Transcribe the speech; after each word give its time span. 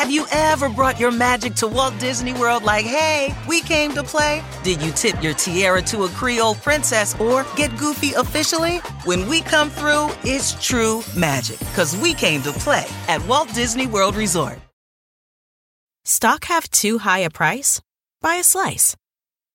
Have 0.00 0.10
you 0.10 0.24
ever 0.32 0.70
brought 0.70 0.98
your 0.98 1.10
magic 1.10 1.54
to 1.56 1.68
Walt 1.68 1.92
Disney 1.98 2.32
World 2.32 2.62
like, 2.62 2.86
hey, 2.86 3.34
we 3.46 3.60
came 3.60 3.92
to 3.92 4.02
play? 4.02 4.42
Did 4.64 4.80
you 4.80 4.92
tip 4.92 5.22
your 5.22 5.34
tiara 5.34 5.82
to 5.82 6.04
a 6.04 6.08
Creole 6.08 6.54
princess 6.54 7.14
or 7.20 7.44
get 7.54 7.76
goofy 7.76 8.14
officially? 8.14 8.78
When 9.04 9.28
we 9.28 9.42
come 9.42 9.68
through, 9.68 10.08
it's 10.24 10.54
true 10.54 11.02
magic, 11.14 11.58
because 11.58 11.94
we 11.98 12.14
came 12.14 12.40
to 12.44 12.52
play 12.52 12.86
at 13.08 13.22
Walt 13.26 13.52
Disney 13.52 13.86
World 13.86 14.16
Resort. 14.16 14.58
Stock 16.06 16.46
have 16.46 16.70
too 16.70 16.96
high 16.96 17.18
a 17.18 17.28
price? 17.28 17.82
Buy 18.22 18.36
a 18.36 18.42
slice. 18.42 18.96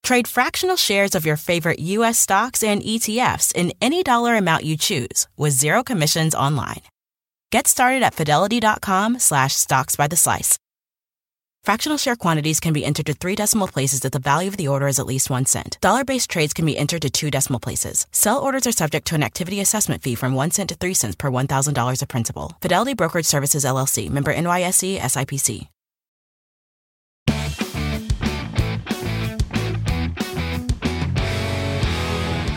Trade 0.03 0.27
fractional 0.27 0.75
shares 0.75 1.15
of 1.15 1.25
your 1.25 1.37
favorite 1.37 1.79
U.S. 1.79 2.19
stocks 2.19 2.61
and 2.61 2.83
ETFs 2.83 3.51
in 3.55 3.73
any 3.81 4.03
dollar 4.03 4.35
amount 4.35 4.63
you 4.63 4.77
choose 4.77 5.27
with 5.37 5.53
zero 5.53 5.81
commissions 5.81 6.35
online. 6.35 6.83
Get 7.55 7.67
started 7.67 8.03
at 8.03 8.13
fidelity.com 8.13 9.19
slash 9.19 9.55
stocks 9.55 9.95
by 9.95 10.07
the 10.07 10.17
slice. 10.17 10.59
Fractional 11.63 11.97
share 11.97 12.17
quantities 12.17 12.59
can 12.59 12.73
be 12.73 12.83
entered 12.83 13.05
to 13.05 13.13
three 13.13 13.33
decimal 13.33 13.69
places 13.69 14.03
if 14.03 14.11
the 14.11 14.19
value 14.19 14.49
of 14.49 14.57
the 14.57 14.67
order 14.67 14.87
is 14.87 14.99
at 14.99 15.05
least 15.05 15.29
one 15.29 15.45
cent. 15.45 15.77
Dollar 15.79 16.03
based 16.03 16.29
trades 16.29 16.51
can 16.53 16.65
be 16.65 16.77
entered 16.77 17.03
to 17.03 17.09
two 17.09 17.31
decimal 17.31 17.61
places. 17.61 18.07
Sell 18.11 18.39
orders 18.39 18.67
are 18.67 18.73
subject 18.73 19.07
to 19.07 19.15
an 19.15 19.23
activity 19.23 19.61
assessment 19.61 20.03
fee 20.03 20.15
from 20.15 20.33
one 20.33 20.51
cent 20.51 20.67
to 20.67 20.75
three 20.75 20.93
cents 20.93 21.15
per 21.15 21.31
$1,000 21.31 22.01
of 22.01 22.07
principal. 22.09 22.57
Fidelity 22.61 22.93
Brokerage 22.93 23.25
Services 23.25 23.63
LLC, 23.63 24.09
member 24.09 24.33
NYSE 24.33 24.99
SIPC. 24.99 25.69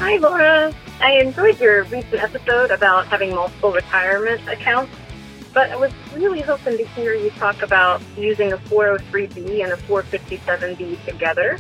Hi, 0.01 0.17
Laura. 0.17 0.75
I 1.01 1.13
enjoyed 1.21 1.61
your 1.61 1.85
recent 1.85 2.15
episode 2.15 2.73
about 2.73 3.07
having 3.07 3.33
multiple 3.33 3.73
retirement 3.73 4.41
accounts, 4.49 4.93
but 5.55 5.71
I 5.71 5.77
was 5.77 5.93
really 6.13 6.41
hoping 6.41 6.77
to 6.77 6.85
hear 6.89 7.15
you 7.15 7.31
talk 7.31 7.63
about 7.63 8.03
using 8.17 8.53
a 8.53 8.57
403B 8.57 9.63
and 9.63 9.73
a 9.73 9.77
457B 9.77 11.05
together. 11.05 11.57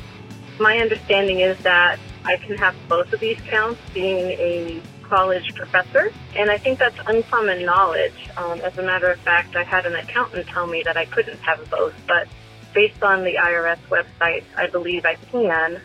My 0.58 0.78
understanding 0.78 1.38
is 1.38 1.56
that 1.60 2.00
I 2.24 2.36
can 2.38 2.56
have 2.58 2.74
both 2.88 3.12
of 3.12 3.20
these 3.20 3.38
accounts 3.38 3.80
being 3.94 4.30
a 4.40 4.82
college 5.04 5.54
professor, 5.54 6.12
and 6.36 6.50
I 6.50 6.58
think 6.58 6.80
that's 6.80 6.98
uncommon 7.06 7.64
knowledge. 7.64 8.28
Um, 8.36 8.60
as 8.62 8.76
a 8.76 8.82
matter 8.82 9.06
of 9.06 9.20
fact, 9.20 9.54
I 9.54 9.62
had 9.62 9.86
an 9.86 9.94
accountant 9.94 10.48
tell 10.48 10.66
me 10.66 10.82
that 10.84 10.96
I 10.96 11.04
couldn't 11.04 11.38
have 11.42 11.70
both, 11.70 11.94
but 12.08 12.26
based 12.74 13.04
on 13.04 13.22
the 13.22 13.34
IRS 13.34 13.78
website, 13.88 14.42
I 14.56 14.66
believe 14.66 15.06
I 15.06 15.14
can, 15.30 15.80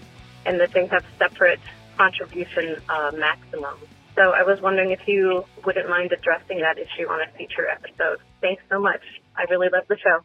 and 0.48 0.60
that 0.60 0.74
they 0.74 0.88
have 0.88 1.06
separate 1.20 1.60
contribution 2.04 2.82
uh, 2.90 3.12
maximum. 3.16 3.76
So 4.16 4.32
I 4.32 4.44
was 4.44 4.62
wondering 4.62 4.92
if 4.92 5.08
you 5.08 5.46
wouldn't 5.66 5.90
mind 5.90 6.12
addressing 6.12 6.60
that 6.60 6.78
issue 6.78 7.08
on 7.10 7.22
a 7.22 7.32
future 7.38 7.68
episode. 7.68 8.18
Thanks 8.42 8.62
so 8.70 8.80
much. 8.80 9.02
I 9.38 9.44
really 9.50 9.70
love 9.70 9.86
the 9.88 9.98
show. 9.98 10.20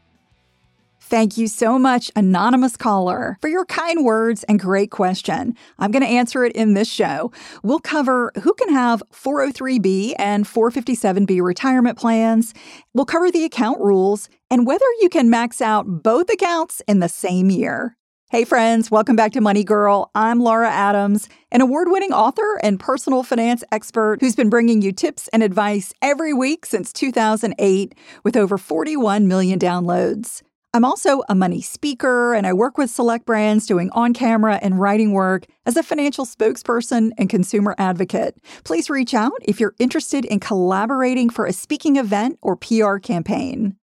Thank 1.01 1.39
you 1.39 1.47
so 1.47 1.79
much, 1.79 2.11
Anonymous 2.17 2.77
Caller, 2.77 3.39
for 3.41 3.49
your 3.49 3.65
kind 3.65 4.05
words 4.05 4.45
and 4.45 4.59
great 4.59 4.91
question. 4.91 5.55
I'm 5.79 5.91
going 5.91 6.03
to 6.03 6.09
answer 6.09 6.45
it 6.45 6.55
in 6.55 6.75
this 6.75 6.89
show. 6.89 7.33
We'll 7.63 7.79
cover 7.79 8.33
who 8.43 8.53
can 8.55 8.69
have 8.71 9.03
403B 9.13 10.15
and 10.19 10.45
457B 10.45 11.41
retirement 11.41 11.97
plans. 11.97 12.53
We'll 12.93 13.07
cover 13.07 13.31
the 13.31 13.45
account 13.45 13.81
rules 13.81 14.29
and 14.51 14.67
whether 14.67 14.85
you 15.01 15.09
can 15.09 15.31
max 15.31 15.63
out 15.63 16.03
both 16.03 16.29
accounts 16.29 16.83
in 16.89 16.99
the 16.99 17.09
same 17.09 17.49
year. 17.49 17.97
Hey, 18.31 18.45
friends, 18.45 18.91
welcome 18.91 19.17
back 19.17 19.33
to 19.33 19.41
Money 19.41 19.65
Girl. 19.65 20.11
I'm 20.15 20.41
Laura 20.41 20.69
Adams, 20.69 21.31
an 21.51 21.63
award 21.63 21.89
winning 21.91 22.13
author 22.13 22.61
and 22.63 22.79
personal 22.79 23.23
finance 23.23 23.65
expert 23.73 24.19
who's 24.21 24.37
been 24.37 24.51
bringing 24.51 24.83
you 24.83 24.93
tips 24.93 25.29
and 25.29 25.43
advice 25.43 25.95
every 26.03 26.35
week 26.35 26.67
since 26.67 26.93
2008 26.93 27.95
with 28.25 28.37
over 28.37 28.59
41 28.59 29.29
million 29.29 29.59
downloads. 29.59 30.43
I'm 30.75 30.85
also 30.85 31.23
a 31.31 31.35
money 31.35 31.63
speaker 31.63 32.35
and 32.35 32.47
I 32.47 32.53
work 32.53 32.77
with 32.77 32.91
select 32.91 33.25
brands 33.25 33.67
doing 33.67 33.89
on 33.93 34.13
camera 34.13 34.59
and 34.61 34.79
writing 34.79 35.13
work 35.13 35.47
as 35.65 35.79
a 35.79 35.83
financial 35.83 36.27
spokesperson 36.27 37.13
and 37.17 37.31
consumer 37.31 37.75
advocate. 37.79 38.37
Please 38.63 38.91
reach 38.91 39.15
out 39.15 39.41
if 39.41 39.59
you're 39.59 39.75
interested 39.79 40.27
in 40.27 40.39
collaborating 40.39 41.31
for 41.31 41.47
a 41.47 41.53
speaking 41.55 41.97
event 41.97 42.39
or 42.43 42.57
PR 42.57 42.99
campaign. 42.99 43.78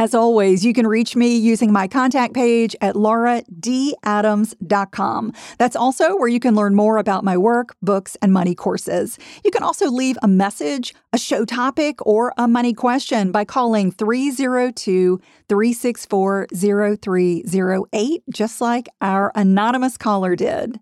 As 0.00 0.14
always, 0.14 0.64
you 0.64 0.72
can 0.72 0.86
reach 0.86 1.14
me 1.14 1.36
using 1.36 1.72
my 1.72 1.86
contact 1.86 2.32
page 2.32 2.74
at 2.80 2.94
lauradadams.com. 2.94 5.32
That's 5.58 5.76
also 5.76 6.16
where 6.16 6.28
you 6.28 6.40
can 6.40 6.54
learn 6.54 6.74
more 6.74 6.96
about 6.96 7.22
my 7.22 7.36
work, 7.36 7.76
books, 7.82 8.16
and 8.22 8.32
money 8.32 8.54
courses. 8.54 9.18
You 9.44 9.50
can 9.50 9.62
also 9.62 9.90
leave 9.90 10.16
a 10.22 10.26
message, 10.26 10.94
a 11.12 11.18
show 11.18 11.44
topic, 11.44 11.98
or 12.06 12.32
a 12.38 12.48
money 12.48 12.72
question 12.72 13.30
by 13.30 13.44
calling 13.44 13.92
302 13.92 15.20
364 15.50 16.46
0308, 16.50 18.22
just 18.30 18.62
like 18.62 18.88
our 19.02 19.30
anonymous 19.34 19.98
caller 19.98 20.34
did. 20.34 20.80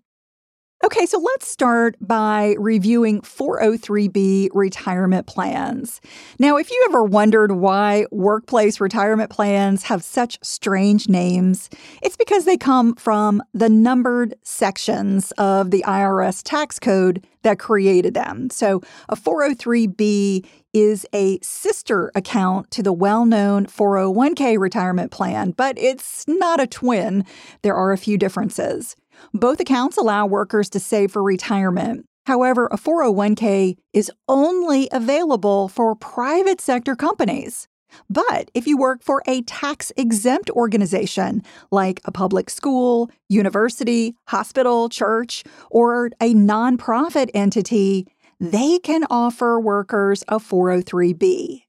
Okay, 0.81 1.05
so 1.05 1.19
let's 1.19 1.45
start 1.45 1.97
by 1.99 2.55
reviewing 2.57 3.19
403B 3.19 4.47
retirement 4.53 5.27
plans. 5.27 5.99
Now, 6.39 6.55
if 6.55 6.71
you 6.71 6.81
ever 6.87 7.03
wondered 7.03 7.51
why 7.51 8.05
workplace 8.11 8.79
retirement 8.79 9.29
plans 9.29 9.83
have 9.83 10.01
such 10.01 10.39
strange 10.41 11.09
names, 11.09 11.69
it's 12.01 12.15
because 12.15 12.45
they 12.45 12.55
come 12.55 12.95
from 12.95 13.43
the 13.53 13.67
numbered 13.67 14.35
sections 14.43 15.33
of 15.33 15.71
the 15.71 15.83
IRS 15.85 16.41
tax 16.45 16.79
code 16.79 17.25
that 17.41 17.59
created 17.59 18.13
them. 18.13 18.49
So, 18.49 18.81
a 19.09 19.17
403B 19.17 20.47
is 20.71 21.05
a 21.13 21.39
sister 21.41 22.09
account 22.15 22.71
to 22.71 22.83
the 22.83 22.93
well 22.93 23.25
known 23.25 23.65
401k 23.65 24.57
retirement 24.57 25.11
plan, 25.11 25.51
but 25.51 25.77
it's 25.77 26.25
not 26.25 26.61
a 26.61 26.67
twin. 26.67 27.25
There 27.63 27.75
are 27.75 27.91
a 27.91 27.97
few 27.97 28.17
differences. 28.17 28.95
Both 29.33 29.59
accounts 29.59 29.97
allow 29.97 30.25
workers 30.25 30.69
to 30.71 30.79
save 30.79 31.11
for 31.11 31.23
retirement. 31.23 32.05
However, 32.25 32.67
a 32.67 32.77
401k 32.77 33.75
is 33.93 34.11
only 34.27 34.87
available 34.91 35.67
for 35.67 35.95
private 35.95 36.61
sector 36.61 36.95
companies. 36.95 37.67
But 38.09 38.51
if 38.53 38.67
you 38.67 38.77
work 38.77 39.03
for 39.03 39.23
a 39.25 39.41
tax 39.41 39.91
exempt 39.97 40.49
organization 40.51 41.41
like 41.71 42.01
a 42.05 42.11
public 42.11 42.49
school, 42.49 43.09
university, 43.29 44.15
hospital, 44.27 44.89
church, 44.89 45.43
or 45.71 46.11
a 46.21 46.33
nonprofit 46.35 47.29
entity, 47.33 48.07
they 48.39 48.79
can 48.79 49.05
offer 49.09 49.59
workers 49.59 50.23
a 50.27 50.37
403b. 50.39 51.63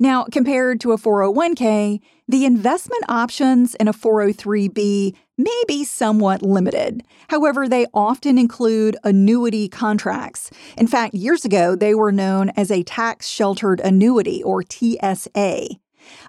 Now, 0.00 0.24
compared 0.24 0.80
to 0.80 0.92
a 0.92 0.98
401k, 0.98 2.00
the 2.26 2.44
investment 2.44 3.04
options 3.08 3.74
in 3.76 3.86
a 3.86 3.92
403b 3.92 5.14
may 5.36 5.62
be 5.66 5.84
somewhat 5.84 6.42
limited. 6.42 7.02
However, 7.28 7.68
they 7.68 7.86
often 7.92 8.38
include 8.38 8.96
annuity 9.04 9.68
contracts. 9.68 10.50
In 10.76 10.86
fact, 10.86 11.14
years 11.14 11.44
ago, 11.44 11.74
they 11.74 11.94
were 11.94 12.12
known 12.12 12.50
as 12.50 12.70
a 12.70 12.82
tax 12.82 13.28
sheltered 13.28 13.80
annuity 13.80 14.42
or 14.42 14.62
TSA. 14.62 15.68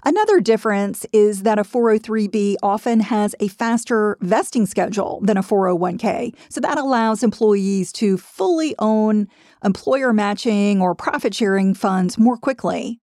Another 0.04 0.40
difference 0.40 1.06
is 1.12 1.44
that 1.44 1.60
a 1.60 1.64
403b 1.64 2.56
often 2.64 3.02
has 3.02 3.36
a 3.40 3.48
faster 3.50 4.18
vesting 4.22 4.66
schedule 4.66 5.20
than 5.22 5.38
a 5.38 5.44
401k. 5.44 6.34
So 6.50 6.62
that 6.62 6.78
allows 6.78 7.24
employees 7.24 7.92
to 7.94 8.18
fully 8.18 8.76
own 8.80 9.28
employer 9.64 10.14
matching 10.14 10.82
or 10.82 10.96
profit 10.96 11.34
sharing 11.34 11.74
funds 11.74 12.18
more 12.18 12.38
quickly. 12.38 13.00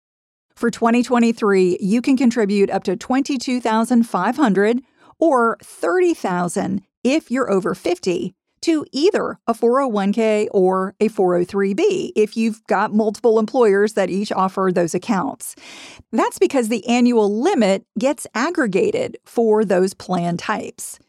For 0.56 0.70
2023, 0.70 1.80
you 1.82 2.02
can 2.02 2.16
contribute 2.18 2.70
up 2.70 2.84
to 2.84 2.96
22,500 2.96 4.82
or 5.22 5.58
30,000 5.64 6.82
if 7.06 7.32
you're 7.32 7.50
over 7.50 7.74
50 7.74 8.36
to 8.62 8.86
either 8.92 9.40
a 9.48 9.54
401k 9.54 10.48
or 10.52 10.94
a 11.00 11.10
403b 11.10 12.12
if 12.16 12.38
you've 12.38 12.66
got 12.68 12.94
multiple 12.94 13.40
employers 13.40 13.94
that 13.94 14.10
each 14.10 14.32
offer 14.32 14.72
those 14.74 14.94
accounts. 14.94 15.56
That's 16.12 16.38
because 16.38 16.70
the 16.70 16.86
annual 16.88 17.42
limit 17.42 17.86
gets 17.98 18.28
aggregated 18.36 19.18
for 19.26 19.66
those 19.66 19.94
plan 19.94 20.38
types. 20.38 21.00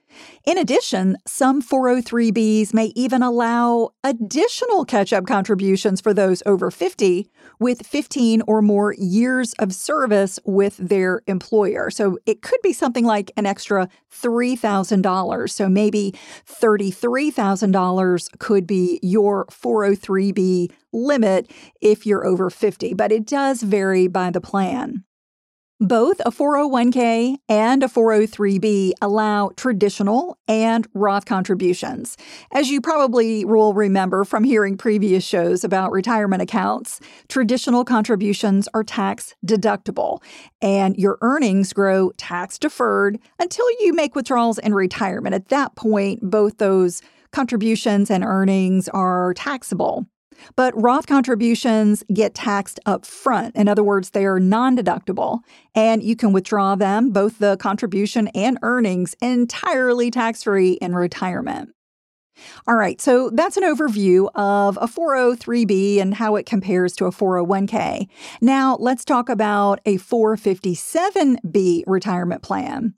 In 0.44 0.59
addition, 0.59 1.17
some 1.26 1.62
403bs 1.62 2.75
may 2.75 2.93
even 2.97 3.23
allow 3.23 3.91
additional 4.03 4.85
catch 4.85 5.12
up 5.12 5.26
contributions 5.26 6.00
for 6.00 6.12
those 6.12 6.43
over 6.47 6.70
50 6.70 7.29
with 7.59 7.87
15 7.87 8.43
or 8.47 8.62
more 8.62 8.94
years 8.99 9.53
of 9.55 9.73
service 9.73 10.38
with 10.44 10.76
their 10.76 11.23
employer. 11.26 11.91
So 11.91 12.19
it 12.26 12.43
could 12.43 12.61
be 12.62 12.73
something 12.73 13.05
like 13.05 13.31
an 13.37 13.47
extra 13.47 13.88
$3,000. 14.12 15.50
So 15.50 15.69
maybe 15.69 16.14
$33,000 16.49 18.38
could 18.38 18.67
be 18.67 18.99
your 19.03 19.47
403b 19.47 20.73
limit 20.93 21.50
if 21.81 22.05
you're 22.05 22.26
over 22.26 22.50
50, 22.50 22.94
but 22.94 23.12
it 23.12 23.26
does 23.26 23.62
vary 23.62 24.09
by 24.09 24.31
the 24.31 24.41
plan. 24.41 25.05
Both 25.82 26.20
a 26.20 26.31
401k 26.31 27.38
and 27.49 27.82
a 27.82 27.88
403b 27.88 28.93
allow 29.02 29.50
traditional 29.56 30.38
and 30.46 30.87
Roth 30.94 31.25
contributions. 31.25 32.17
As 32.52 32.70
you 32.70 32.81
probably 32.81 33.44
will 33.44 33.75
remember 33.75 34.23
from 34.23 34.44
hearing 34.44 34.76
previous 34.76 35.25
shows 35.25 35.64
about 35.64 35.90
retirement 35.90 36.40
accounts, 36.40 37.00
traditional 37.26 37.84
contributions 37.84 38.69
are 38.75 38.84
tax 38.84 39.34
deductible 39.44 40.23
and 40.61 40.96
your 40.96 41.19
earnings 41.20 41.73
grow 41.73 42.12
tax 42.17 42.61
deferred 42.61 43.19
until 43.40 43.69
you 43.81 43.93
make 43.93 44.14
withdrawals 44.14 44.58
in 44.58 44.75
retirement. 44.75 45.35
At 45.35 45.49
that 45.49 45.75
point, 45.75 46.20
both 46.23 46.58
those 46.58 47.02
contributions 47.32 48.08
and 48.08 48.23
earnings 48.23 48.88
are 48.90 49.35
taxable. 49.35 50.06
But 50.56 50.80
Roth 50.80 51.06
contributions 51.06 52.04
get 52.12 52.34
taxed 52.34 52.80
up 52.86 53.06
front. 53.06 53.56
In 53.56 53.68
other 53.68 53.84
words, 53.84 54.10
they 54.10 54.24
are 54.24 54.40
non 54.40 54.76
deductible, 54.76 55.40
and 55.74 56.02
you 56.02 56.16
can 56.16 56.32
withdraw 56.32 56.74
them, 56.74 57.10
both 57.10 57.38
the 57.38 57.56
contribution 57.58 58.28
and 58.28 58.58
earnings, 58.62 59.14
entirely 59.20 60.10
tax 60.10 60.42
free 60.42 60.72
in 60.72 60.94
retirement. 60.94 61.70
All 62.66 62.74
right, 62.74 63.00
so 63.00 63.30
that's 63.30 63.56
an 63.56 63.62
overview 63.62 64.28
of 64.34 64.78
a 64.80 64.86
403b 64.86 66.00
and 66.00 66.14
how 66.14 66.36
it 66.36 66.46
compares 66.46 66.94
to 66.96 67.06
a 67.06 67.10
401k. 67.10 68.08
Now, 68.40 68.76
let's 68.80 69.04
talk 69.04 69.28
about 69.28 69.80
a 69.84 69.98
457b 69.98 71.84
retirement 71.86 72.42
plan. 72.42 72.94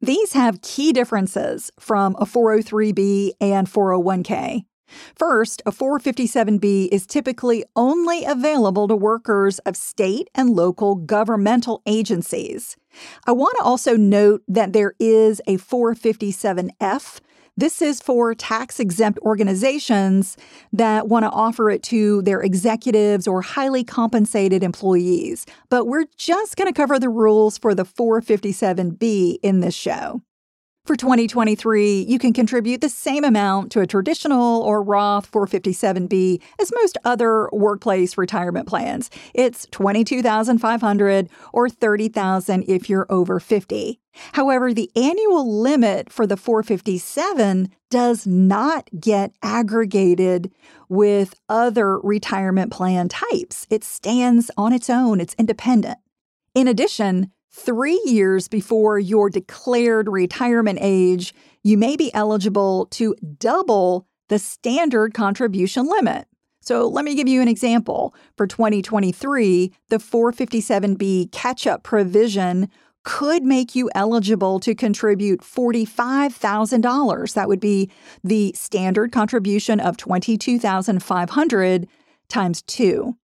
These 0.00 0.32
have 0.32 0.62
key 0.62 0.92
differences 0.92 1.70
from 1.80 2.14
a 2.18 2.24
403b 2.24 3.32
and 3.40 3.66
401k. 3.66 4.64
First, 5.14 5.62
a 5.66 5.72
457B 5.72 6.88
is 6.92 7.06
typically 7.06 7.64
only 7.74 8.24
available 8.24 8.88
to 8.88 8.96
workers 8.96 9.58
of 9.60 9.76
state 9.76 10.28
and 10.34 10.50
local 10.50 10.94
governmental 10.94 11.82
agencies. 11.86 12.76
I 13.26 13.32
want 13.32 13.56
to 13.58 13.64
also 13.64 13.96
note 13.96 14.42
that 14.48 14.72
there 14.72 14.94
is 14.98 15.40
a 15.46 15.58
457F. 15.58 17.20
This 17.58 17.80
is 17.80 18.02
for 18.02 18.34
tax 18.34 18.78
exempt 18.78 19.18
organizations 19.20 20.36
that 20.74 21.08
want 21.08 21.24
to 21.24 21.30
offer 21.30 21.70
it 21.70 21.82
to 21.84 22.20
their 22.22 22.42
executives 22.42 23.26
or 23.26 23.40
highly 23.40 23.82
compensated 23.82 24.62
employees. 24.62 25.46
But 25.70 25.86
we're 25.86 26.06
just 26.18 26.56
going 26.56 26.70
to 26.70 26.76
cover 26.76 26.98
the 26.98 27.08
rules 27.08 27.56
for 27.56 27.74
the 27.74 27.84
457B 27.84 29.38
in 29.42 29.60
this 29.60 29.74
show. 29.74 30.20
For 30.86 30.94
2023, 30.94 32.02
you 32.02 32.16
can 32.20 32.32
contribute 32.32 32.80
the 32.80 32.88
same 32.88 33.24
amount 33.24 33.72
to 33.72 33.80
a 33.80 33.88
traditional 33.88 34.62
or 34.62 34.84
Roth 34.84 35.28
457b 35.32 36.40
as 36.60 36.70
most 36.72 36.96
other 37.04 37.48
workplace 37.50 38.16
retirement 38.16 38.68
plans. 38.68 39.10
It's 39.34 39.66
22,500 39.72 41.28
or 41.52 41.68
30,000 41.68 42.64
if 42.68 42.88
you're 42.88 43.06
over 43.10 43.40
50. 43.40 43.98
However, 44.34 44.72
the 44.72 44.88
annual 44.94 45.60
limit 45.60 46.12
for 46.12 46.24
the 46.24 46.36
457 46.36 47.68
does 47.90 48.24
not 48.24 48.88
get 49.00 49.32
aggregated 49.42 50.52
with 50.88 51.34
other 51.48 51.98
retirement 51.98 52.70
plan 52.70 53.08
types. 53.08 53.66
It 53.70 53.82
stands 53.82 54.52
on 54.56 54.72
its 54.72 54.88
own, 54.88 55.20
it's 55.20 55.34
independent. 55.36 55.98
In 56.54 56.68
addition, 56.68 57.32
three 57.56 58.00
years 58.04 58.48
before 58.48 58.98
your 58.98 59.30
declared 59.30 60.08
retirement 60.08 60.78
age, 60.82 61.34
you 61.62 61.78
may 61.78 61.96
be 61.96 62.12
eligible 62.14 62.86
to 62.86 63.14
double 63.38 64.06
the 64.28 64.38
standard 64.38 65.14
contribution 65.14 65.86
limit. 65.86 66.28
So 66.60 66.86
let 66.86 67.04
me 67.04 67.14
give 67.14 67.28
you 67.28 67.40
an 67.40 67.48
example. 67.48 68.14
For 68.36 68.46
2023, 68.46 69.72
the 69.88 69.96
457B 69.96 71.32
catch 71.32 71.66
up 71.66 71.82
provision 71.82 72.68
could 73.04 73.42
make 73.44 73.74
you 73.74 73.88
eligible 73.94 74.60
to 74.60 74.74
contribute 74.74 75.40
$45,000. 75.40 77.34
That 77.34 77.48
would 77.48 77.60
be 77.60 77.88
the 78.22 78.52
standard 78.54 79.12
contribution 79.12 79.80
of 79.80 79.96
22,500 79.96 81.88
times 82.28 82.62
2. 82.62 83.16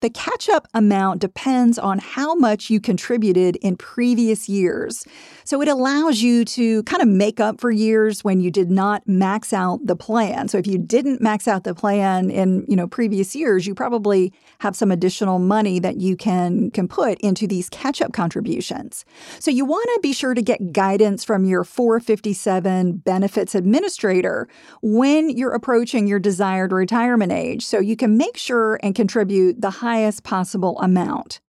The 0.00 0.08
catch 0.08 0.48
up 0.48 0.66
amount 0.72 1.20
depends 1.20 1.78
on 1.78 1.98
how 1.98 2.34
much 2.34 2.70
you 2.70 2.80
contributed 2.80 3.56
in 3.56 3.76
previous 3.76 4.48
years. 4.48 5.04
So 5.44 5.60
it 5.60 5.68
allows 5.68 6.22
you 6.22 6.44
to 6.46 6.82
kind 6.84 7.02
of 7.02 7.08
make 7.08 7.38
up 7.38 7.60
for 7.60 7.70
years 7.70 8.24
when 8.24 8.40
you 8.40 8.50
did 8.50 8.70
not 8.70 9.06
max 9.06 9.52
out 9.52 9.84
the 9.84 9.96
plan. 9.96 10.48
So 10.48 10.56
if 10.56 10.66
you 10.66 10.78
didn't 10.78 11.20
max 11.20 11.46
out 11.46 11.64
the 11.64 11.74
plan 11.74 12.30
in, 12.30 12.64
you 12.66 12.76
know, 12.76 12.86
previous 12.86 13.36
years, 13.36 13.66
you 13.66 13.74
probably 13.74 14.32
have 14.60 14.74
some 14.74 14.90
additional 14.90 15.38
money 15.38 15.78
that 15.80 16.00
you 16.00 16.16
can 16.16 16.70
can 16.70 16.88
put 16.88 17.20
into 17.20 17.46
these 17.46 17.68
catch 17.68 18.00
up 18.00 18.12
contributions. 18.12 19.04
So 19.38 19.50
you 19.50 19.66
want 19.66 19.90
to 19.94 20.00
be 20.00 20.14
sure 20.14 20.32
to 20.32 20.42
get 20.42 20.72
guidance 20.72 21.24
from 21.24 21.44
your 21.44 21.64
457 21.64 22.98
benefits 22.98 23.54
administrator 23.54 24.48
when 24.80 25.28
you're 25.28 25.52
approaching 25.52 26.06
your 26.06 26.18
desired 26.18 26.72
retirement 26.72 27.32
age 27.32 27.66
so 27.66 27.80
you 27.80 27.96
can 27.96 28.16
make 28.16 28.38
sure 28.38 28.78
and 28.82 28.94
contribute 28.94 29.60
the 29.60 29.70
high 29.70 29.89
highest 29.90 30.22
possible 30.22 30.78
amount. 30.80 31.40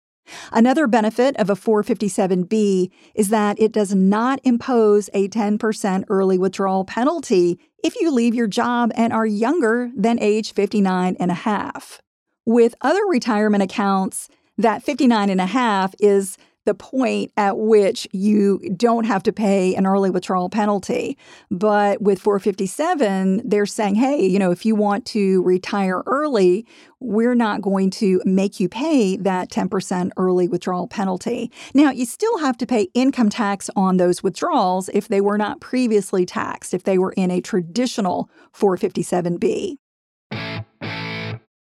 Another 0.50 0.86
benefit 0.86 1.36
of 1.36 1.50
a 1.50 1.54
457B 1.54 2.90
is 3.14 3.28
that 3.28 3.60
it 3.60 3.70
does 3.70 3.94
not 3.94 4.40
impose 4.44 5.10
a 5.12 5.28
10% 5.28 6.04
early 6.08 6.38
withdrawal 6.38 6.86
penalty 6.86 7.58
if 7.84 7.94
you 8.00 8.10
leave 8.10 8.34
your 8.34 8.46
job 8.46 8.92
and 8.94 9.12
are 9.12 9.26
younger 9.26 9.90
than 9.94 10.18
age 10.20 10.54
59 10.54 11.16
and 11.20 11.30
a 11.30 11.34
half. 11.34 12.00
With 12.46 12.74
other 12.80 13.04
retirement 13.06 13.62
accounts, 13.62 14.28
that 14.56 14.82
59 14.82 15.28
and 15.28 15.40
a 15.40 15.46
half 15.46 15.94
is 16.00 16.38
the 16.70 16.74
point 16.74 17.32
at 17.36 17.58
which 17.58 18.06
you 18.12 18.60
don't 18.76 19.02
have 19.02 19.24
to 19.24 19.32
pay 19.32 19.74
an 19.74 19.88
early 19.88 20.08
withdrawal 20.08 20.48
penalty. 20.48 21.18
But 21.50 22.00
with 22.00 22.20
457, 22.20 23.42
they're 23.44 23.66
saying, 23.66 23.96
hey, 23.96 24.24
you 24.24 24.38
know, 24.38 24.52
if 24.52 24.64
you 24.64 24.76
want 24.76 25.04
to 25.06 25.42
retire 25.42 26.04
early, 26.06 26.64
we're 27.00 27.34
not 27.34 27.60
going 27.60 27.90
to 27.90 28.22
make 28.24 28.60
you 28.60 28.68
pay 28.68 29.16
that 29.16 29.50
10% 29.50 30.10
early 30.16 30.46
withdrawal 30.46 30.86
penalty. 30.86 31.50
Now, 31.74 31.90
you 31.90 32.06
still 32.06 32.38
have 32.38 32.56
to 32.58 32.66
pay 32.66 32.86
income 32.94 33.30
tax 33.30 33.68
on 33.74 33.96
those 33.96 34.22
withdrawals 34.22 34.88
if 34.90 35.08
they 35.08 35.20
were 35.20 35.38
not 35.38 35.60
previously 35.60 36.24
taxed, 36.24 36.72
if 36.72 36.84
they 36.84 36.98
were 36.98 37.14
in 37.16 37.32
a 37.32 37.40
traditional 37.40 38.30
457B. 38.54 39.78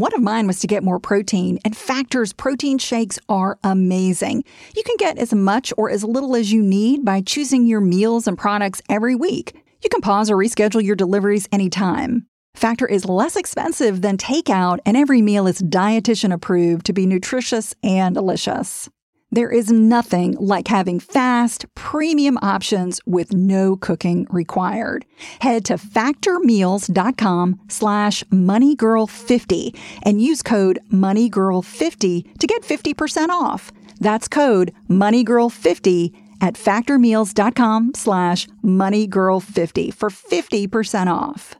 One 0.00 0.14
of 0.14 0.22
mine 0.22 0.46
was 0.46 0.60
to 0.60 0.66
get 0.66 0.82
more 0.82 0.98
protein, 0.98 1.58
and 1.62 1.76
Factor's 1.76 2.32
protein 2.32 2.78
shakes 2.78 3.18
are 3.28 3.58
amazing. 3.62 4.44
You 4.74 4.82
can 4.82 4.96
get 4.96 5.18
as 5.18 5.34
much 5.34 5.74
or 5.76 5.90
as 5.90 6.02
little 6.02 6.34
as 6.36 6.50
you 6.50 6.62
need 6.62 7.04
by 7.04 7.20
choosing 7.20 7.66
your 7.66 7.82
meals 7.82 8.26
and 8.26 8.38
products 8.38 8.80
every 8.88 9.14
week. 9.14 9.62
You 9.84 9.90
can 9.90 10.00
pause 10.00 10.30
or 10.30 10.38
reschedule 10.38 10.82
your 10.82 10.96
deliveries 10.96 11.50
anytime. 11.52 12.26
Factor 12.54 12.86
is 12.86 13.04
less 13.04 13.36
expensive 13.36 14.00
than 14.00 14.16
takeout, 14.16 14.78
and 14.86 14.96
every 14.96 15.20
meal 15.20 15.46
is 15.46 15.60
dietitian 15.60 16.32
approved 16.32 16.86
to 16.86 16.94
be 16.94 17.04
nutritious 17.04 17.74
and 17.82 18.14
delicious. 18.14 18.88
There 19.32 19.50
is 19.50 19.70
nothing 19.70 20.36
like 20.40 20.66
having 20.66 20.98
fast, 20.98 21.64
premium 21.76 22.36
options 22.42 23.00
with 23.06 23.32
no 23.32 23.76
cooking 23.76 24.26
required. 24.30 25.04
Head 25.40 25.64
to 25.66 25.74
factormeals.com 25.74 27.60
slash 27.68 28.24
moneygirl50 28.24 29.78
and 30.02 30.20
use 30.20 30.42
code 30.42 30.80
moneygirl50 30.92 32.38
to 32.38 32.46
get 32.46 32.62
50% 32.62 33.28
off. 33.28 33.70
That's 34.00 34.26
code 34.26 34.74
moneygirl50 34.88 36.12
at 36.40 36.54
factormeals.com 36.54 37.92
slash 37.94 38.48
moneygirl50 38.64 39.94
for 39.94 40.10
50% 40.10 41.06
off. 41.06 41.54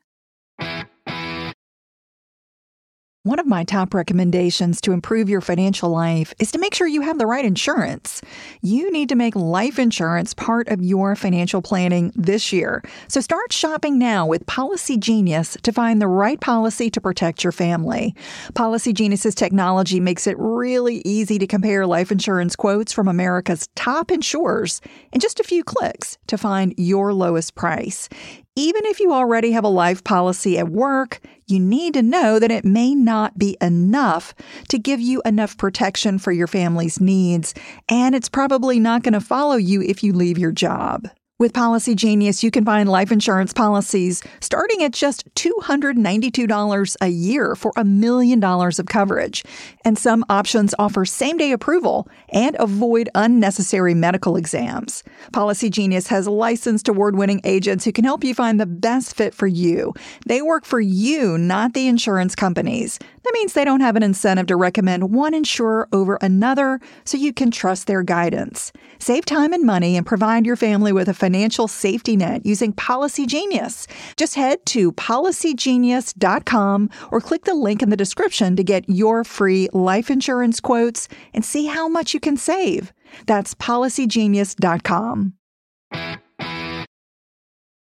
One 3.23 3.39
of 3.39 3.47
my 3.47 3.65
top 3.65 3.93
recommendations 3.93 4.81
to 4.81 4.93
improve 4.93 5.29
your 5.29 5.43
financial 5.43 5.91
life 5.91 6.33
is 6.39 6.51
to 6.53 6.59
make 6.59 6.75
sure 6.75 6.87
you 6.87 7.03
have 7.03 7.19
the 7.19 7.27
right 7.27 7.45
insurance. 7.45 8.23
You 8.63 8.91
need 8.91 9.11
to 9.11 9.15
make 9.15 9.37
life 9.37 9.79
insurance 9.79 10.33
part 10.33 10.69
of 10.69 10.81
your 10.81 11.15
financial 11.15 11.61
planning 11.61 12.13
this 12.17 12.51
year. 12.51 12.83
So 13.09 13.21
start 13.21 13.53
shopping 13.53 13.99
now 13.99 14.25
with 14.25 14.47
Policy 14.47 14.97
Genius 14.97 15.59
to 15.65 15.71
find 15.71 16.01
the 16.01 16.09
right 16.09 16.41
policy 16.41 16.89
to 16.89 16.99
protect 16.99 17.45
your 17.45 17.53
family. 17.53 18.15
Policy 18.55 18.95
Genius's 18.95 19.35
technology 19.35 20.01
makes 20.01 20.27
it 20.27 20.39
really 20.39 21.03
easy 21.05 21.39
to 21.41 21.47
compare 21.47 21.87
life 21.87 22.11
insurance 22.11 22.57
quotes 22.57 22.91
from 22.91 23.07
America's 23.07 23.69
top 23.77 24.11
insurers 24.11 24.81
in 25.13 25.21
just 25.21 25.41
a 25.41 25.45
few 25.45 25.63
clicks 25.63 26.17
to 26.29 26.39
find 26.39 26.73
your 26.79 27.13
lowest 27.13 27.55
price. 27.55 28.09
Even 28.57 28.85
if 28.87 28.99
you 28.99 29.13
already 29.13 29.53
have 29.53 29.65
a 29.65 29.69
life 29.69 30.03
policy 30.05 30.59
at 30.59 30.69
work, 30.69 31.21
you 31.51 31.61
need 31.61 31.95
to 31.95 32.03
know 32.03 32.39
that 32.39 32.51
it 32.51 32.65
may 32.65 32.95
not 32.95 33.39
be 33.39 33.57
enough 33.61 34.35
to 34.69 34.79
give 34.79 35.01
you 35.01 35.23
enough 35.25 35.57
protection 35.57 36.19
for 36.19 36.33
your 36.33 36.47
family's 36.47 37.01
needs, 37.01 37.55
and 37.89 38.15
it's 38.15 38.29
probably 38.29 38.79
not 38.79 39.03
going 39.03 39.15
to 39.15 39.21
follow 39.21 39.57
you 39.57 39.83
if 39.83 40.03
you 40.03 40.13
leave 40.13 40.39
your 40.39 40.53
job. 40.53 41.09
With 41.41 41.55
Policy 41.55 41.95
Genius, 41.95 42.45
you 42.45 42.51
can 42.51 42.67
find 42.67 42.87
life 42.87 43.11
insurance 43.11 43.55
policies 43.55 44.23
starting 44.41 44.83
at 44.83 44.93
just 44.93 45.25
$292 45.37 46.97
a 47.01 47.09
year 47.09 47.57
for 47.57 47.73
a 47.77 47.83
million 47.83 48.41
dollars 48.41 48.79
of 48.79 48.85
coverage. 48.85 49.43
And 49.83 49.97
some 49.97 50.23
options 50.29 50.75
offer 50.79 51.07
same 51.07 51.39
day 51.39 51.53
approval 51.53 52.07
and 52.29 52.57
avoid 52.61 53.09
unnecessary 53.15 53.95
medical 53.95 54.37
exams. 54.37 55.03
Policy 55.33 55.71
Genius 55.71 56.09
has 56.09 56.29
licensed 56.29 56.89
award 56.89 57.17
winning 57.17 57.41
agents 57.45 57.87
who 57.87 57.93
can 57.93 58.05
help 58.05 58.23
you 58.23 58.35
find 58.35 58.61
the 58.61 58.67
best 58.67 59.17
fit 59.17 59.35
for 59.35 59.47
you. 59.47 59.95
They 60.27 60.43
work 60.43 60.67
for 60.67 60.79
you, 60.79 61.39
not 61.39 61.73
the 61.73 61.89
insurance 61.89 62.35
companies. 62.35 62.99
That 63.23 63.33
means 63.35 63.53
they 63.53 63.65
don't 63.65 63.81
have 63.81 63.97
an 63.97 64.03
incentive 64.03 64.47
to 64.47 64.57
recommend 64.57 65.15
one 65.15 65.35
insurer 65.35 65.89
over 65.93 66.19
another, 66.21 66.81
so 67.05 67.17
you 67.19 67.33
can 67.33 67.51
trust 67.51 67.87
their 67.87 68.03
guidance. 68.03 68.73
Save 68.99 69.25
time 69.25 69.53
and 69.53 69.65
money 69.65 69.97
and 69.97 70.07
provide 70.07 70.47
your 70.47 70.57
family 70.57 70.93
with 70.93 71.09
a 71.09 71.15
financial 71.15 71.69
safety 71.69 72.17
net 72.17 72.45
using 72.47 72.73
Policy 72.73 73.27
Genius. 73.27 73.87
Just 74.17 74.35
head 74.35 74.65
to 74.67 74.93
policygenius.com 74.93 76.91
or 77.11 77.21
click 77.21 77.45
the 77.45 77.55
link 77.55 77.83
in 77.83 77.91
the 77.91 77.97
description 77.97 78.57
to 78.57 78.65
get 78.65 78.89
your 78.89 79.25
free 79.25 79.69
life 79.73 80.11
insurance 80.11 80.61
quotes 80.61 81.09
and 81.35 81.45
see 81.45 81.67
how 81.67 81.89
much 81.89 82.15
you 82.15 82.21
can 82.21 82.37
save. 82.37 82.93
That's 83.27 83.55
policygenius.com. 83.55 85.35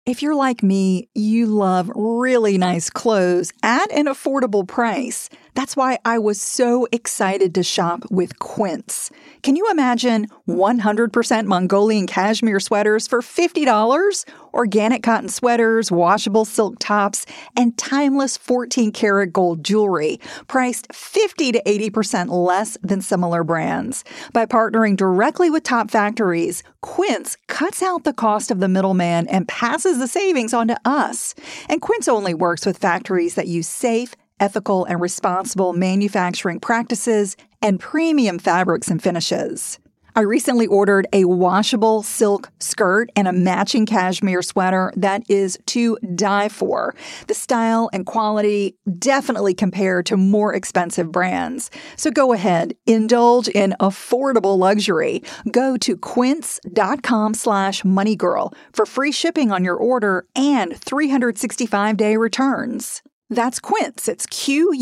If 0.05 0.21
you're 0.21 0.35
like 0.35 0.61
me, 0.61 1.09
you 1.15 1.47
love 1.47 1.91
really 1.95 2.59
nice 2.59 2.91
clothes 2.91 3.51
at 3.63 3.91
an 3.91 4.05
affordable 4.05 4.67
price. 4.67 5.31
That's 5.55 5.75
why 5.75 5.97
I 6.05 6.19
was 6.19 6.39
so 6.39 6.85
excited 6.91 7.55
to 7.55 7.63
shop 7.63 8.03
with 8.11 8.37
Quince. 8.37 9.09
Can 9.41 9.55
you 9.55 9.71
imagine 9.71 10.27
100% 10.47 11.45
Mongolian 11.45 12.05
cashmere 12.05 12.59
sweaters 12.59 13.07
for 13.07 13.21
$50? 13.21 14.25
Organic 14.53 15.01
cotton 15.01 15.29
sweaters, 15.29 15.91
washable 15.91 16.45
silk 16.45 16.75
tops, 16.79 17.25
and 17.57 17.77
timeless 17.77 18.37
14 18.37 18.91
karat 18.91 19.33
gold 19.33 19.63
jewelry, 19.63 20.19
priced 20.47 20.93
50 20.93 21.53
to 21.53 21.63
80% 21.65 22.29
less 22.29 22.77
than 22.83 23.01
similar 23.01 23.43
brands. 23.43 24.03
By 24.33 24.45
partnering 24.45 24.97
directly 24.97 25.49
with 25.49 25.63
top 25.63 25.89
factories, 25.89 26.63
Quince 26.81 27.37
cuts 27.47 27.81
out 27.81 28.03
the 28.03 28.13
cost 28.13 28.51
of 28.51 28.59
the 28.59 28.67
middleman 28.67 29.27
and 29.27 29.47
passes 29.47 29.94
the 29.99 30.07
savings 30.07 30.53
on 30.53 30.67
to 30.67 30.79
us. 30.85 31.35
And 31.69 31.81
Quince 31.81 32.07
only 32.07 32.33
works 32.33 32.65
with 32.65 32.77
factories 32.77 33.35
that 33.35 33.47
use 33.47 33.67
safe, 33.67 34.13
ethical, 34.39 34.85
and 34.85 35.01
responsible 35.01 35.73
manufacturing 35.73 36.59
practices, 36.59 37.35
and 37.61 37.79
premium 37.79 38.39
fabrics 38.39 38.89
and 38.89 39.01
finishes. 39.01 39.79
I 40.17 40.21
recently 40.21 40.65
ordered 40.65 41.07
a 41.11 41.25
washable 41.25 42.01
silk 42.01 42.49
skirt 42.61 43.09
and 43.17 43.27
a 43.27 43.33
matching 43.33 43.85
cashmere 43.85 44.41
sweater 44.41 44.93
that 44.95 45.23
is 45.29 45.59
to 45.65 45.97
die 46.15 46.47
for. 46.47 46.95
The 47.27 47.33
style 47.33 47.89
and 47.91 48.05
quality 48.05 48.75
definitely 48.97 49.53
compare 49.53 50.01
to 50.03 50.15
more 50.15 50.53
expensive 50.53 51.11
brands. 51.11 51.69
So 51.97 52.11
go 52.11 52.31
ahead, 52.31 52.75
indulge 52.85 53.49
in 53.49 53.75
affordable 53.81 54.57
luxury. 54.57 55.21
Go 55.51 55.75
to 55.77 55.97
quince.com 55.97 57.33
slash 57.33 57.81
moneygirl 57.83 58.53
for 58.71 58.85
free 58.85 59.11
shipping 59.11 59.51
on 59.51 59.65
your 59.65 59.75
order 59.75 60.25
and 60.33 60.77
365 60.77 61.97
day 61.97 62.15
returns. 62.15 63.03
That's 63.29 63.59
Quince. 63.59 64.07
It's 64.07 64.25
Q-U-I-N-C-E 64.27 64.75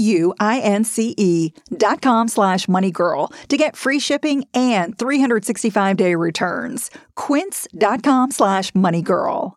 dot 1.78 2.02
com 2.02 2.28
slash 2.28 2.68
moneygirl 2.68 3.34
to 3.48 3.58
get 3.58 3.76
free 3.76 4.00
shipping 4.00 4.46
and 4.54 4.98
365-day 4.98 6.16
returns. 6.16 6.92
Quince.com 7.16 8.32
slash 8.32 8.72
moneygirl. 8.72 9.54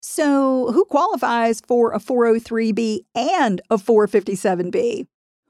So 0.00 0.72
who 0.72 0.84
qualifies 0.86 1.60
for 1.60 1.92
a 1.92 1.98
403B 1.98 3.00
and 3.14 3.60
a 3.68 3.76
457B? 3.76 5.06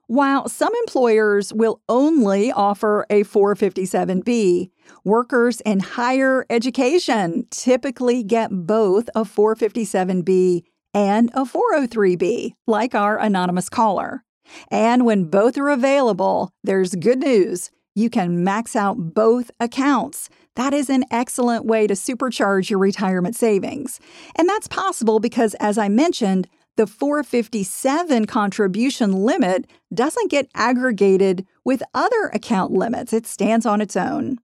While 0.08 0.48
some 0.48 0.72
employers 0.82 1.52
will 1.52 1.80
only 1.88 2.52
offer 2.52 3.06
a 3.10 3.22
457B, 3.24 4.70
workers 5.04 5.60
in 5.62 5.80
higher 5.80 6.46
education 6.48 7.46
typically 7.50 8.22
get 8.22 8.50
both 8.50 9.08
a 9.14 9.22
457B 9.22 10.62
and 10.96 11.30
a 11.34 11.44
403B, 11.44 12.54
like 12.66 12.94
our 12.94 13.18
anonymous 13.18 13.68
caller. 13.68 14.24
And 14.70 15.04
when 15.04 15.24
both 15.24 15.58
are 15.58 15.68
available, 15.68 16.50
there's 16.64 16.94
good 16.94 17.18
news. 17.18 17.70
You 17.94 18.08
can 18.08 18.42
max 18.42 18.74
out 18.74 19.14
both 19.14 19.50
accounts. 19.60 20.30
That 20.54 20.72
is 20.72 20.88
an 20.88 21.04
excellent 21.10 21.66
way 21.66 21.86
to 21.86 21.92
supercharge 21.92 22.70
your 22.70 22.78
retirement 22.78 23.36
savings. 23.36 24.00
And 24.36 24.48
that's 24.48 24.68
possible 24.68 25.20
because, 25.20 25.52
as 25.54 25.76
I 25.76 25.90
mentioned, 25.90 26.48
the 26.76 26.86
457 26.86 28.24
contribution 28.24 29.12
limit 29.12 29.66
doesn't 29.92 30.30
get 30.30 30.48
aggregated 30.54 31.46
with 31.62 31.82
other 31.92 32.30
account 32.32 32.72
limits, 32.72 33.12
it 33.12 33.26
stands 33.26 33.66
on 33.66 33.82
its 33.82 33.96
own. 33.96 34.38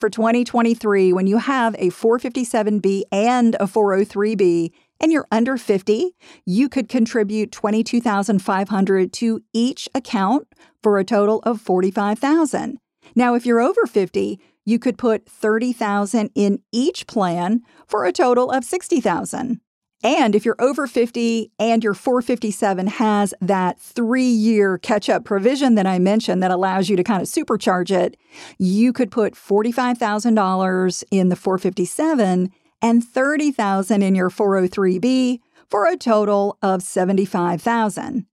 For 0.00 0.10
2023, 0.10 1.12
when 1.12 1.28
you 1.28 1.38
have 1.38 1.76
a 1.78 1.90
457B 1.90 3.02
and 3.12 3.54
a 3.56 3.66
403B, 3.66 4.72
and 5.02 5.10
you're 5.10 5.26
under 5.32 5.56
50, 5.58 6.14
you 6.46 6.68
could 6.68 6.88
contribute 6.88 7.50
22,500 7.50 9.12
to 9.12 9.40
each 9.52 9.88
account 9.94 10.46
for 10.82 10.98
a 10.98 11.04
total 11.04 11.40
of 11.40 11.60
45,000. 11.60 12.78
Now, 13.16 13.34
if 13.34 13.44
you're 13.44 13.60
over 13.60 13.84
50, 13.84 14.40
you 14.64 14.78
could 14.78 14.96
put 14.96 15.26
30,000 15.26 16.30
in 16.36 16.60
each 16.70 17.06
plan 17.08 17.62
for 17.86 18.04
a 18.04 18.12
total 18.12 18.50
of 18.50 18.64
60,000. 18.64 19.60
And 20.04 20.34
if 20.34 20.44
you're 20.44 20.56
over 20.58 20.86
50 20.86 21.52
and 21.60 21.84
your 21.84 21.94
457 21.94 22.86
has 22.88 23.34
that 23.40 23.78
three 23.78 24.24
year 24.24 24.78
catch 24.78 25.08
up 25.08 25.24
provision 25.24 25.76
that 25.76 25.86
I 25.86 26.00
mentioned 26.00 26.42
that 26.42 26.50
allows 26.50 26.88
you 26.88 26.96
to 26.96 27.04
kind 27.04 27.22
of 27.22 27.28
supercharge 27.28 27.90
it, 27.90 28.16
you 28.58 28.92
could 28.92 29.12
put 29.12 29.34
$45,000 29.34 31.04
in 31.10 31.28
the 31.28 31.36
457 31.36 32.52
and 32.82 33.02
30,000 33.02 34.02
in 34.02 34.14
your 34.14 34.28
403b 34.28 35.38
for 35.70 35.86
a 35.86 35.96
total 35.96 36.58
of 36.60 36.82
75,000. 36.82 38.26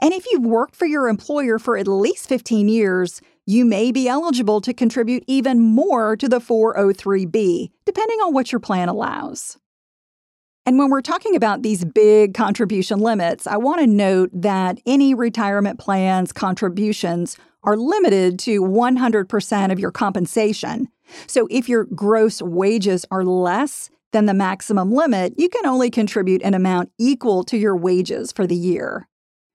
And 0.00 0.14
if 0.14 0.24
you've 0.30 0.46
worked 0.46 0.74
for 0.74 0.86
your 0.86 1.08
employer 1.08 1.58
for 1.58 1.76
at 1.76 1.86
least 1.86 2.28
15 2.28 2.68
years, 2.68 3.20
you 3.44 3.64
may 3.64 3.92
be 3.92 4.08
eligible 4.08 4.60
to 4.62 4.72
contribute 4.72 5.24
even 5.26 5.60
more 5.60 6.16
to 6.16 6.28
the 6.28 6.40
403b, 6.40 7.70
depending 7.84 8.18
on 8.20 8.32
what 8.32 8.52
your 8.52 8.60
plan 8.60 8.88
allows. 8.88 9.58
And 10.64 10.78
when 10.78 10.90
we're 10.90 11.02
talking 11.02 11.36
about 11.36 11.62
these 11.62 11.84
big 11.84 12.34
contribution 12.34 12.98
limits, 12.98 13.46
I 13.46 13.56
want 13.56 13.80
to 13.80 13.86
note 13.86 14.30
that 14.32 14.80
any 14.84 15.14
retirement 15.14 15.78
plan's 15.78 16.32
contributions 16.32 17.36
are 17.62 17.76
limited 17.76 18.38
to 18.40 18.62
100% 18.62 19.72
of 19.72 19.78
your 19.78 19.92
compensation. 19.92 20.88
So 21.28 21.46
if 21.50 21.68
your 21.68 21.84
gross 21.84 22.42
wages 22.42 23.04
are 23.12 23.24
less, 23.24 23.90
than 24.12 24.26
the 24.26 24.34
maximum 24.34 24.92
limit, 24.92 25.34
you 25.36 25.48
can 25.48 25.66
only 25.66 25.90
contribute 25.90 26.42
an 26.42 26.54
amount 26.54 26.90
equal 26.98 27.44
to 27.44 27.56
your 27.56 27.76
wages 27.76 28.32
for 28.32 28.46
the 28.46 28.56
year. 28.56 29.08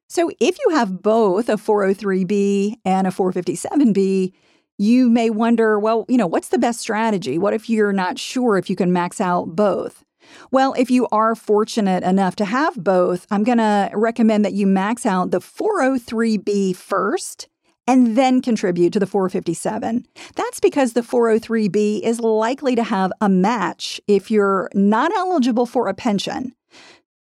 So 0.10 0.30
if 0.40 0.58
you 0.60 0.76
have 0.76 1.02
both 1.02 1.48
a 1.48 1.54
403b 1.54 2.76
and 2.84 3.08
a 3.08 3.12
457b, 3.12 4.34
you 4.78 5.10
may 5.10 5.30
wonder, 5.30 5.80
well, 5.80 6.06
you 6.10 6.18
know, 6.18 6.28
what's 6.28 6.50
the 6.50 6.60
best 6.60 6.80
strategy? 6.80 7.38
What 7.38 7.54
if 7.54 7.70
you're 7.70 7.94
not 7.94 8.20
sure 8.20 8.58
if 8.58 8.70
you 8.70 8.76
can 8.76 8.92
max 8.92 9.22
out 9.22 9.56
both? 9.56 10.04
Well, 10.52 10.74
if 10.78 10.92
you 10.92 11.08
are 11.12 11.36
fortunate 11.36 12.04
enough 12.04 12.36
to 12.38 12.46
have 12.46 12.76
both, 12.76 13.26
I'm 13.32 13.44
going 13.44 13.58
to 13.58 13.90
recommend 13.94 14.44
that 14.46 14.54
you 14.54 14.68
max 14.68 15.06
out 15.06 15.32
the 15.32 15.40
403b 15.40 16.76
first 16.76 17.48
and 17.88 18.16
then 18.16 18.42
contribute 18.42 18.94
to 18.94 19.00
the 19.00 19.08
457. 19.08 20.06
That's 20.36 20.60
because 20.60 20.94
the 20.94 21.02
403b 21.02 22.02
is 22.02 22.20
likely 22.20 22.76
to 22.76 22.84
have 22.84 23.12
a 23.22 23.30
match 23.30 24.00
if 24.08 24.30
you're 24.30 24.70
not 24.74 25.12
eligible 25.14 25.66
for 25.66 25.88
a 25.88 25.94
pension. 25.94 26.54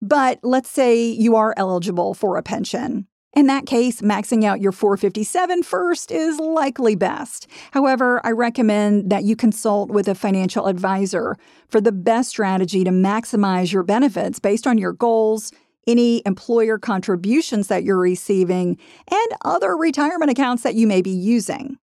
But 0.02 0.40
let's 0.44 0.70
say 0.70 1.04
you 1.04 1.36
are 1.36 1.54
eligible 1.58 2.14
for 2.14 2.38
a 2.38 2.44
pension. 2.44 3.08
In 3.34 3.48
that 3.48 3.66
case, 3.66 4.02
maxing 4.02 4.44
out 4.44 4.60
your 4.60 4.74
457 4.74 5.64
first 5.64 6.12
is 6.12 6.38
likely 6.38 6.96
best. 6.96 7.48
However, 7.72 8.20
I 8.26 8.32
recommend 8.32 9.10
that 9.10 9.24
you 9.24 9.38
consult 9.38 9.90
with 9.90 10.10
a 10.10 10.16
financial 10.16 10.68
advisor 10.68 11.38
for 11.70 11.80
the 11.80 11.94
best 11.94 12.30
strategy 12.30 12.84
to 12.84 12.92
maximize 12.92 13.72
your 13.72 13.84
benefits 13.84 14.40
based 14.40 14.68
on 14.68 14.78
your 14.78 14.92
goals, 14.92 15.54
any 15.88 16.22
employer 16.26 16.78
contributions 16.78 17.68
that 17.68 17.84
you're 17.84 17.98
receiving, 17.98 18.78
and 19.10 19.32
other 19.44 19.76
retirement 19.76 20.32
accounts 20.32 20.64
that 20.64 20.76
you 20.76 20.88
may 20.88 21.02
be 21.02 21.12
using. 21.12 21.78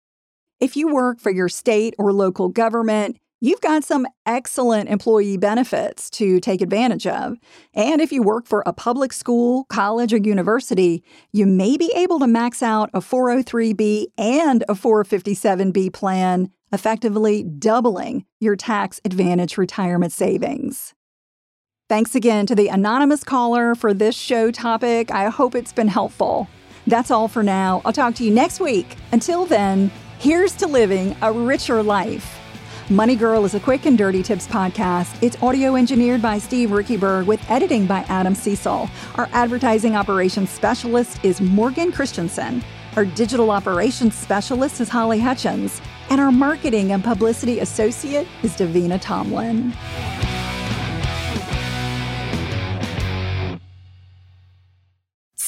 If 0.59 0.75
you 0.75 0.93
work 0.93 1.19
for 1.19 1.31
your 1.31 1.49
state 1.49 1.95
or 1.97 2.13
local 2.13 2.49
government, 2.49 3.17
you've 3.41 3.61
got 3.61 3.83
some 3.83 4.07
excellent 4.25 4.89
employee 4.89 5.37
benefits 5.37 6.09
to 6.09 6.39
take 6.39 6.61
advantage 6.61 7.05
of. 7.05 7.37
And 7.73 8.01
if 8.01 8.11
you 8.11 8.23
work 8.23 8.47
for 8.47 8.63
a 8.65 8.73
public 8.73 9.11
school, 9.13 9.65
college, 9.65 10.13
or 10.13 10.17
university, 10.17 11.03
you 11.31 11.45
may 11.45 11.77
be 11.77 11.91
able 11.95 12.19
to 12.19 12.27
max 12.27 12.63
out 12.63 12.89
a 12.93 13.01
403B 13.01 14.07
and 14.17 14.63
a 14.69 14.73
457B 14.73 15.93
plan, 15.93 16.49
effectively 16.71 17.43
doubling 17.43 18.25
your 18.39 18.55
tax 18.55 18.99
advantage 19.05 19.57
retirement 19.57 20.13
savings. 20.13 20.93
Thanks 21.87 22.15
again 22.15 22.47
to 22.47 22.55
the 22.55 22.69
anonymous 22.69 23.23
caller 23.23 23.75
for 23.75 23.93
this 23.93 24.15
show 24.15 24.49
topic. 24.49 25.11
I 25.11 25.29
hope 25.29 25.53
it's 25.53 25.71
been 25.71 25.87
helpful. 25.87 26.47
That's 26.87 27.11
all 27.11 27.27
for 27.27 27.43
now. 27.43 27.83
I'll 27.85 27.93
talk 27.93 28.15
to 28.15 28.23
you 28.23 28.31
next 28.31 28.59
week. 28.59 28.95
Until 29.11 29.45
then, 29.45 29.91
here's 30.17 30.53
to 30.55 30.65
living 30.65 31.15
a 31.21 31.31
richer 31.31 31.83
life. 31.83 32.39
Money 32.89 33.15
Girl 33.15 33.45
is 33.45 33.53
a 33.53 33.59
quick 33.59 33.85
and 33.85 33.99
dirty 33.99 34.23
tips 34.23 34.47
podcast. 34.47 35.15
It's 35.21 35.39
audio 35.43 35.75
engineered 35.75 36.23
by 36.23 36.39
Steve 36.39 36.69
Riekeberg 36.69 37.27
with 37.27 37.47
editing 37.51 37.85
by 37.85 37.99
Adam 38.09 38.33
Cecil. 38.33 38.89
Our 39.13 39.29
advertising 39.31 39.95
operations 39.95 40.49
specialist 40.49 41.23
is 41.23 41.39
Morgan 41.39 41.91
Christensen. 41.91 42.63
Our 42.95 43.05
digital 43.05 43.51
operations 43.51 44.15
specialist 44.15 44.81
is 44.81 44.89
Holly 44.89 45.19
Hutchins. 45.19 45.79
And 46.09 46.19
our 46.19 46.31
marketing 46.31 46.93
and 46.93 47.03
publicity 47.03 47.59
associate 47.59 48.27
is 48.41 48.53
Davina 48.53 48.99
Tomlin. 48.99 49.71